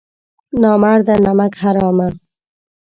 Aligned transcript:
نامرده 0.61 1.15
نمک 1.25 1.53
حرامه! 1.61 2.07